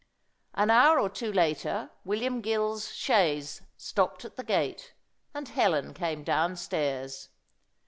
[0.55, 4.95] An hour or two later William Gill's chaise stopped at the gate,
[5.35, 7.29] and Helen came downstairs.